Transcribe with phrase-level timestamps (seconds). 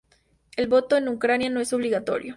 [0.55, 2.29] El voto en Ucrania no es obligatorio.